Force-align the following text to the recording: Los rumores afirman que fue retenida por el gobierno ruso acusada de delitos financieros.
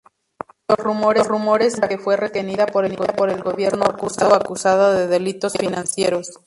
Los 0.67 0.79
rumores 0.79 1.27
afirman 1.75 1.87
que 1.89 1.99
fue 1.99 2.17
retenida 2.17 2.65
por 2.65 2.85
el 2.85 2.95
gobierno 2.97 3.85
ruso 3.85 4.33
acusada 4.33 4.95
de 4.95 5.05
delitos 5.05 5.53
financieros. 5.53 6.31